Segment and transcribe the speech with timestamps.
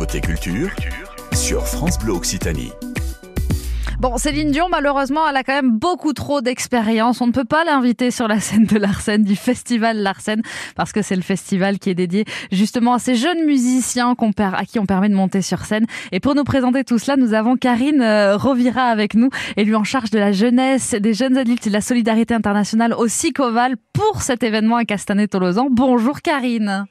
[0.00, 0.70] Côté culture,
[1.34, 2.72] sur France Bleu Occitanie.
[3.98, 7.20] Bon, Céline Dion, malheureusement, elle a quand même beaucoup trop d'expérience.
[7.20, 10.40] On ne peut pas l'inviter sur la scène de Larsen, du festival Larsen,
[10.74, 14.78] parce que c'est le festival qui est dédié justement à ces jeunes musiciens à qui
[14.78, 15.84] on permet de monter sur scène.
[16.12, 19.28] Et pour nous présenter tout cela, nous avons Karine euh, Rovira avec nous,
[19.58, 23.06] élue en charge de la jeunesse, des jeunes adultes et de la solidarité internationale au
[23.06, 25.68] SICOVAL pour cet événement à Castanet-Tolosan.
[25.70, 26.86] Bonjour Karine.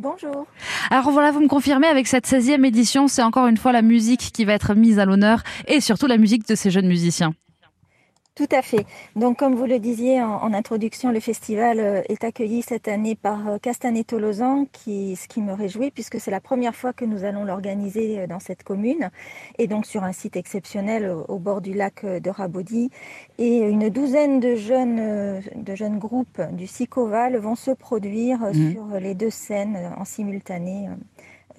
[0.00, 0.46] Bonjour.
[0.90, 4.30] Alors voilà, vous me confirmez avec cette 16e édition, c'est encore une fois la musique
[4.32, 7.34] qui va être mise à l'honneur et surtout la musique de ces jeunes musiciens.
[8.38, 8.86] Tout à fait.
[9.16, 13.48] Donc, comme vous le disiez en, introduction, le festival euh, est accueilli cette année par
[13.48, 17.42] euh, Castanet-Tolosan, qui, ce qui me réjouit puisque c'est la première fois que nous allons
[17.42, 19.10] l'organiser euh, dans cette commune
[19.58, 22.92] et donc sur un site exceptionnel au, bord du lac de Rabaudy.
[23.38, 28.72] Et une douzaine de jeunes, de jeunes groupes du Sicoval vont se produire mmh.
[28.72, 30.88] sur les deux scènes en simultané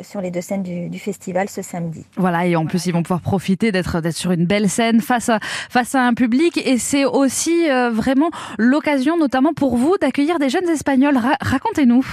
[0.01, 2.05] sur les deux scènes du, festival ce samedi.
[2.17, 5.39] Voilà, et en plus, ils vont pouvoir profiter d'être sur une belle scène face à,
[5.41, 6.57] face à un public.
[6.57, 11.17] Et c'est aussi euh, vraiment l'occasion, notamment pour vous, d'accueillir des jeunes Espagnols.
[11.41, 12.05] Racontez-nous.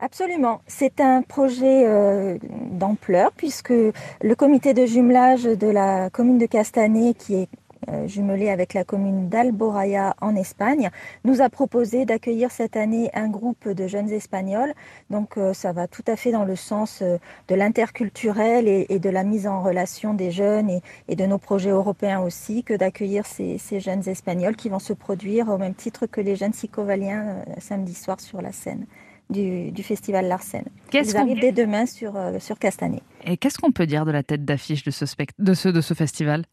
[0.00, 0.62] Absolument.
[0.66, 2.38] C'est un projet euh,
[2.70, 7.48] d'ampleur puisque le comité de jumelage de la commune de Castanet, qui est
[7.88, 10.90] euh, jumelé avec la commune d'Alboraya en Espagne,
[11.24, 14.74] nous a proposé d'accueillir cette année un groupe de jeunes Espagnols.
[15.08, 17.16] Donc euh, ça va tout à fait dans le sens euh,
[17.48, 22.20] de l'interculturel et, de la mise en relation des jeunes et, de nos projets européens
[22.20, 26.36] aussi que d'accueillir ces, jeunes Espagnols qui vont se produire au même titre que les
[26.36, 28.86] jeunes psychovaliens samedi soir sur la scène.
[29.30, 30.64] Du, festival Larsen.
[30.92, 33.00] Ils arrivent dès demain sur, sur Castanet.
[33.24, 35.04] Et qu'est-ce qu'on peut dire de la tête d'affiche de ce,
[35.38, 36.44] de ce, de ce festival?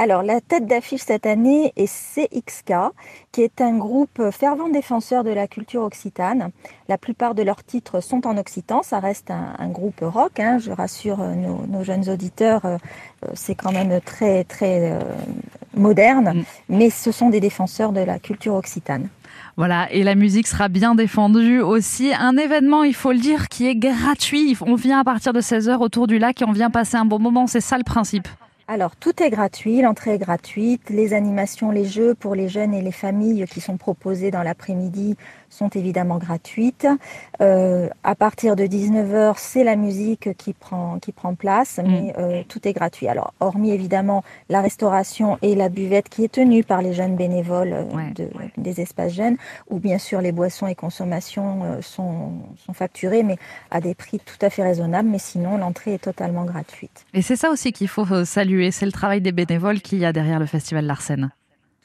[0.00, 2.72] Alors, la tête d'affiche cette année est CXK,
[3.32, 6.50] qui est un groupe fervent défenseur de la culture occitane.
[6.88, 10.58] La plupart de leurs titres sont en occitan, ça reste un, groupe rock, hein.
[10.58, 12.76] je rassure euh, nos, jeunes auditeurs, euh,
[13.24, 14.96] euh, c'est quand même très, très
[15.76, 16.44] moderne, mm.
[16.68, 19.08] mais ce sont des défenseurs de la culture occitane.
[19.56, 22.12] Voilà, et la musique sera bien défendue aussi.
[22.14, 24.56] Un événement, il faut le dire, qui est gratuit.
[24.60, 27.18] On vient à partir de 16h autour du lac et on vient passer un bon
[27.18, 28.28] moment, c'est ça le principe?
[28.70, 32.82] Alors, tout est gratuit, l'entrée est gratuite, les animations, les jeux pour les jeunes et
[32.82, 35.16] les familles qui sont proposés dans l'après-midi
[35.50, 36.86] sont évidemment gratuites.
[37.40, 41.82] Euh, à partir de 19h, c'est la musique qui prend, qui prend place, mm.
[41.86, 43.08] mais euh, tout est gratuit.
[43.08, 47.72] Alors, hormis évidemment la restauration et la buvette qui est tenue par les jeunes bénévoles
[47.72, 49.36] euh, de, des espaces jeunes,
[49.70, 53.36] où bien sûr les boissons et consommations sont, sont facturées, mais
[53.70, 57.04] à des prix tout à fait raisonnables, mais sinon l'entrée est totalement gratuite.
[57.14, 60.12] Et c'est ça aussi qu'il faut saluer, c'est le travail des bénévoles qu'il y a
[60.12, 61.30] derrière le Festival Larsen.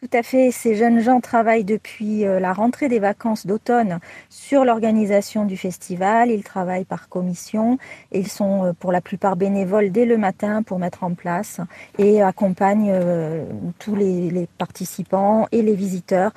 [0.03, 0.52] Tout à fait.
[0.52, 4.00] Ces jeunes gens travaillent depuis euh, la rentrée des vacances d'automne
[4.30, 6.30] sur l'organisation du festival.
[6.30, 7.78] Ils travaillent par commission
[8.12, 11.62] ils sont euh, pour la plupart bénévoles dès le matin pour mettre en place
[11.97, 13.46] et accompagnent euh,
[13.80, 16.31] tous les, participants et les visiteurs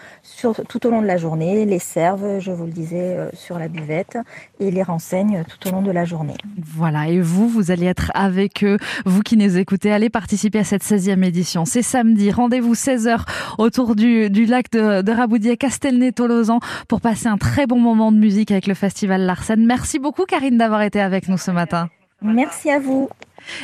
[0.68, 4.16] tout au long de la journée, les servent, je vous le disais, sur la buvette
[4.60, 6.36] et les renseignent tout au long de la journée.
[6.62, 7.08] Voilà.
[7.08, 8.78] Et vous, vous allez être avec eux.
[9.04, 11.64] Vous qui nous écoutez, allez participer à cette 16e édition.
[11.64, 12.30] C'est samedi.
[12.30, 13.24] Rendez-vous 16h
[13.58, 18.50] autour du, lac de, de Raboudier, Castelnay-Tolosan, pour passer un très bon moment de musique
[18.50, 19.64] avec le Festival Larsen.
[19.66, 21.88] Merci beaucoup, Karine, d'avoir été avec nous ce matin.
[22.22, 23.08] Merci à vous.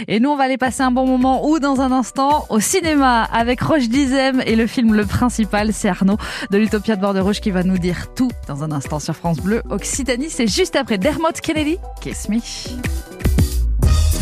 [0.09, 3.25] Et nous, on va aller passer un bon moment ou dans un instant au cinéma
[3.25, 6.19] avec Roche Dizem et le film Le Principal, c'est Arnaud
[6.51, 9.17] de l'Utopia de Bord de Rouge qui va nous dire tout dans un instant sur
[9.17, 10.31] France Bleu Occitanie.
[10.31, 12.39] C'est juste après Dermot Kennedy, Kiss Me.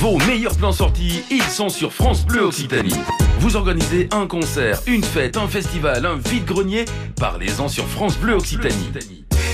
[0.00, 2.94] Vos meilleurs plans sortis, ils sont sur France Bleu Occitanie.
[3.38, 8.92] Vous organisez un concert, une fête, un festival, un vide-grenier, parlez-en sur France Bleu Occitanie.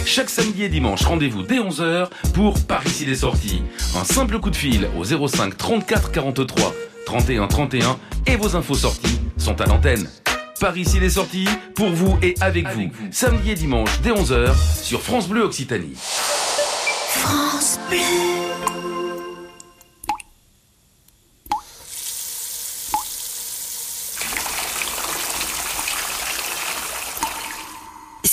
[0.05, 3.61] Chaque samedi et dimanche, rendez-vous dès 11h pour Par ici les sorties.
[3.97, 6.73] Un simple coup de fil au 05 34 43
[7.07, 10.09] 31 31 et vos infos sorties sont à l'antenne.
[10.61, 12.89] Par ici les sorties, pour vous et avec, vous.
[13.11, 15.97] Samedi et dimanche dès 11h sur France Bleu Occitanie.
[15.97, 18.66] France Bleu.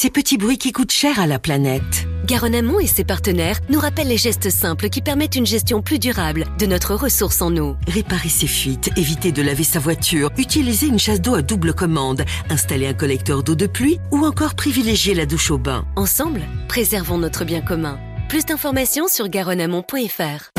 [0.03, 2.09] Ces petits bruits qui coûtent cher à la planète.
[2.25, 5.97] Garonne Amont et ses partenaires nous rappellent les gestes simples qui permettent une gestion plus
[5.97, 7.77] durable de notre ressource en eau.
[7.87, 12.25] Réparer ses fuites, éviter de laver sa voiture, utiliser une chasse d'eau à double commande,
[12.49, 15.85] installer un collecteur d'eau de pluie ou encore privilégier la douche au bain.
[15.95, 17.97] Ensemble, préservons notre bien commun.
[18.27, 20.51] Plus d'informations sur garonneamont.fr.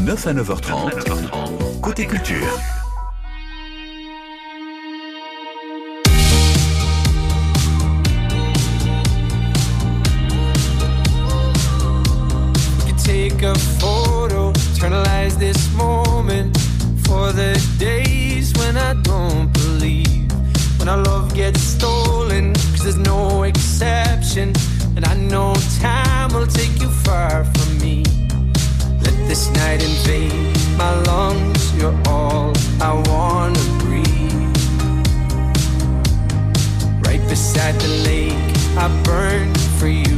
[0.00, 2.58] 9 à 9h30, côté culture.
[13.80, 16.56] photo, eternalize this moment
[17.06, 20.30] for the days when I don't believe.
[20.78, 24.52] When our love gets stolen, cause there's no exception.
[24.96, 28.04] And I know time will take you far from me.
[29.04, 34.56] Let this night invade my lungs, you're all I wanna breathe.
[37.06, 40.17] Right beside the lake, I burn for you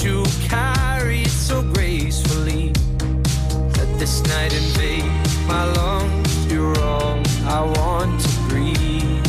[0.00, 2.72] You carry it so gracefully.
[3.98, 4.52] This night
[5.48, 6.52] my lungs.
[6.52, 9.26] You're all I want to breathe.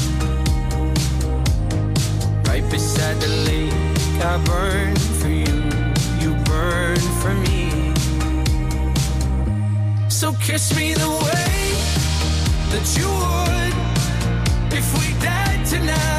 [2.47, 3.73] Right beside the lake,
[4.21, 5.57] I burn for you.
[6.21, 7.93] You burn for me.
[10.09, 11.59] So kiss me the way
[12.71, 13.75] that you would
[14.77, 16.18] if we died tonight.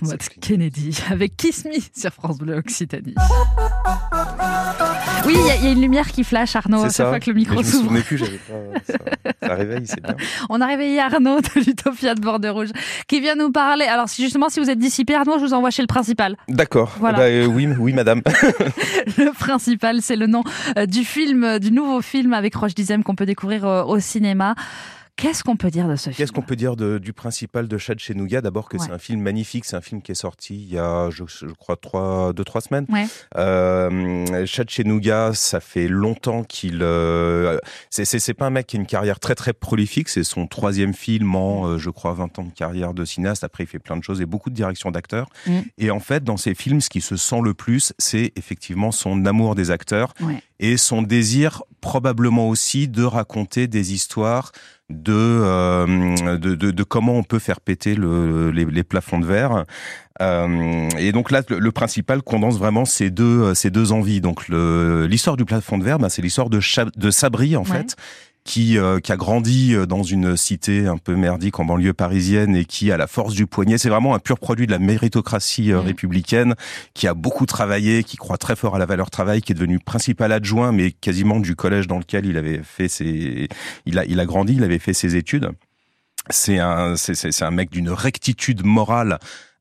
[0.00, 3.14] Dermot Kennedy avec Kiss Me sur France Bleu Occitanie.
[5.26, 7.06] Oui, il y, a- il y a une lumière qui flash, Arnaud, à C'est chaque
[7.06, 7.08] ça.
[7.10, 7.84] fois que le micro Mais je me s'ouvre.
[7.84, 8.80] souvenais plus, j'avais pas.
[8.86, 8.94] Ça,
[9.42, 10.16] ça réveille, c'est bien.
[10.48, 12.68] On a réveillé Arnaud de l'Utopia de Borde Rouge
[13.08, 13.84] qui vient nous parler.
[13.84, 16.36] Alors, si justement, si vous êtes dissipé, Arnaud, je vous envoie chez le principal.
[16.48, 16.94] D'accord.
[16.98, 17.18] Voilà.
[17.18, 18.22] Bah, euh, oui, oui, madame.
[19.18, 20.42] Le principal, c'est le nom
[20.76, 24.54] euh, du film, euh, du nouveau film avec Roche Dizem qu'on peut découvrir au cinéma.
[25.18, 27.76] Qu'est-ce qu'on peut dire de ce film Qu'est-ce qu'on peut dire de- du principal de
[27.76, 28.40] Chad Chenouga?
[28.40, 28.84] D'abord que Ouais.
[28.86, 31.46] c'est un film magnifique, c'est un film qui est sorti il y a, je, je
[31.46, 32.86] crois, trois, deux, trois semaines.
[32.88, 33.06] Ouais.
[33.36, 36.78] Euh, Chad Chenouga, ça fait longtemps qu'il...
[36.82, 37.58] Euh,
[37.90, 41.34] c'est- pas un mec qui a une carrière très très prolifique, c'est son troisième film
[41.34, 43.42] en, euh, je crois, 20 ans de carrière de cinéaste.
[43.42, 45.28] Après, il fait plein de choses et beaucoup de direction d'acteurs.
[45.48, 45.58] Mm.
[45.78, 49.26] Et en fait, dans ses films, ce qui se sent le plus, c'est effectivement son
[49.26, 50.40] amour des acteurs Ouais.
[50.60, 54.52] et son désir probablement aussi de raconter des histoires
[54.90, 59.26] de, euh, de, de, de comment on peut faire péter le, les, les plafonds de
[59.26, 59.64] verre.
[60.20, 64.20] Euh, et donc là, le, le principal condense vraiment ces deux, ces deux envies.
[64.20, 66.58] Donc le- l'histoire du plafond de verre, ben, c'est l'histoire de,
[66.96, 67.66] de Sabri en Ouais.
[67.66, 67.96] fait.
[68.48, 72.56] Qui, euh, qui a grandi euh, dans une cité un peu merdique en banlieue parisienne
[72.56, 75.70] et qui, à la force du poignet, c'est vraiment un pur produit de la méritocratie
[75.70, 76.54] euh, républicaine,
[76.94, 79.78] qui a beaucoup travaillé, qui croit très fort à la valeur travail, qui est devenu
[79.78, 83.48] principal adjoint, mais quasiment du collège dans lequel il avait fait ses,
[83.84, 85.50] il a, il a grandi, il avait fait ses études.
[86.30, 89.18] C'est un, c'est, c'est, c'est un mec d'une rectitude morale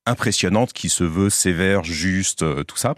[0.08, 2.96] impressionnante qui se veut sévère, juste, euh, tout ça.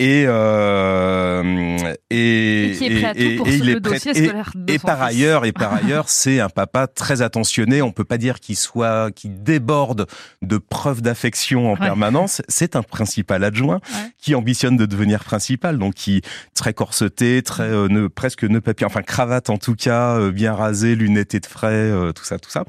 [0.00, 4.10] Et euh, et, Et qui est prêt à tout pour il le est prêt- dossier
[4.12, 7.82] et- scolaire de et son par ailleurs, et par ailleurs, c'est un papa très attentionné.
[7.82, 10.06] On peut pas dire qu'il soit, qu'il déborde
[10.42, 11.78] de preuves d'affection en Ouais.
[11.80, 12.42] permanence.
[12.48, 14.10] C'est un principal adjoint Ouais.
[14.18, 16.22] qui ambitionne de devenir principal, donc qui
[16.54, 20.54] très corseté, très euh, nœud- presque nœud papillon, enfin cravate en tout cas, euh, bien
[20.54, 22.64] rasé, lunettes et de frais, tout ça, tout ça,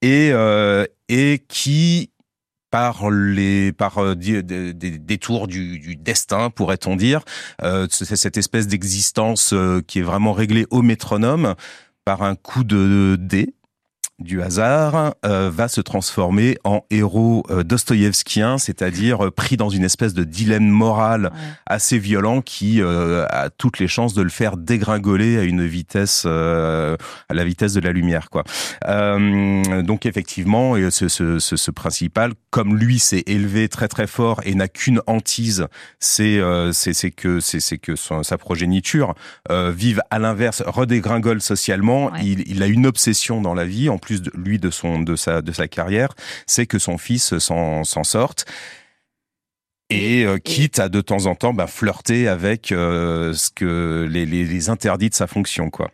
[0.00, 2.10] et euh, et qui
[2.72, 7.20] par les par euh, di- des, des détours du, du destin pourrait-on dire.
[7.62, 11.54] Euh, c'est cette espèce d'existence euh, qui est vraiment réglée au métronome
[12.04, 13.54] par un coup de dé
[14.18, 19.84] du hasard euh, va se transformer en héros euh, dostoïevskien, c'est-à-dire euh, pris dans une
[19.84, 21.30] espèce de dilemme moral Ouais.
[21.66, 26.24] assez violent qui euh, a toutes les chances de le faire dégringoler à une vitesse
[26.26, 26.96] à
[27.30, 28.44] la vitesse de la lumière quoi.
[29.82, 34.54] Donc effectivement ce, ce, ce, ce principal comme lui s'est élevé très très fort et
[34.54, 35.66] n'a qu'une hantise
[36.00, 36.40] c'est
[36.72, 39.14] c'est que c'est que son- sa progéniture
[39.50, 42.20] vive à l'inverse redégringole socialement Ouais.
[42.22, 45.40] il, il a une obsession dans la vie plus de lui de son de sa
[45.40, 46.10] de sa carrière
[46.46, 48.44] c'est que son fils s'en s'en sorte
[49.88, 54.26] et euh, quitte à de temps en temps bah, flirter avec euh, ce que les,
[54.26, 55.90] les, les interdits de sa fonction quoi.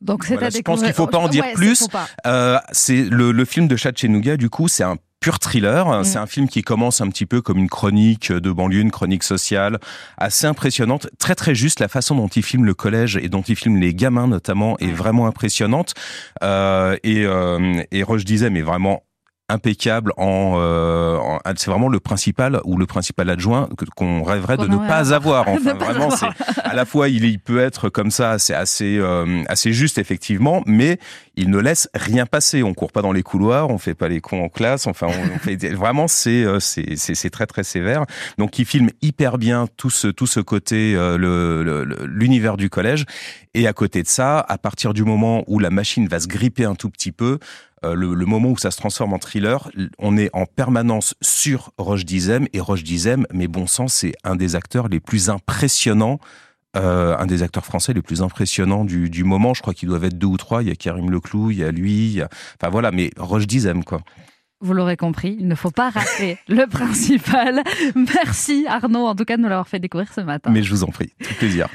[0.00, 1.86] Donc Voilà, je pense qu'il faut pas en dire Ouais, plus.
[2.26, 5.86] Euh, c'est le, le film de Chatchenouga du coup c'est un pur thriller.
[5.86, 6.04] Mm.
[6.04, 9.22] C'est un film qui commence un petit peu comme une chronique de banlieue, une chronique
[9.22, 9.78] sociale,
[10.18, 11.80] assez impressionnante, très très juste.
[11.80, 14.92] La façon dont il filme le collège et dont il filme les gamins notamment est
[14.92, 15.94] vraiment impressionnante.
[16.42, 19.02] Euh, et, euh, et Roche disait mais vraiment
[19.50, 24.56] impeccable en, euh, en- c'est vraiment le principal ou le principal adjoint que- qu'on rêverait
[24.56, 25.44] de ne pas avoir.
[25.46, 26.34] De enfin pas vraiment c'est avoir.
[26.64, 30.98] à la fois il, peut être comme ça c'est assez euh, assez juste effectivement mais
[31.36, 32.62] il ne laisse rien passer.
[32.62, 35.34] On court pas dans les couloirs on fait pas les cons en classe enfin on,
[35.34, 38.04] on fait vraiment c'est euh, c'est c'est c'est très très sévère.
[38.38, 42.56] Donc il filme hyper bien tout ce tout ce côté euh, le le- le- l'univers
[42.56, 43.04] du collège
[43.54, 46.64] et à côté de ça à partir du moment où la machine va se gripper
[46.64, 47.38] un tout petit peu
[47.84, 51.72] euh, le, le moment où ça se transforme en thriller, on est en permanence sur
[51.78, 56.18] Roche Dizem et Roche Dizem, mais bon sang, c'est un des acteurs les plus impressionnants,
[56.76, 59.54] euh, un des acteurs français les plus impressionnants du, du moment.
[59.54, 60.62] Je crois qu'ils doivent être deux ou trois.
[60.62, 62.28] Il y a Karim Leclou, il y a lui, il y a...
[62.60, 64.02] enfin voilà, mais Roche Dizem quoi.
[64.62, 67.62] Vous l'aurez compris, il ne faut pas rater le principal.
[67.94, 70.50] Merci Arnaud, en tout cas, de nous l'avoir fait découvrir ce matin.
[70.50, 71.70] Mais je vous en prie, tout plaisir.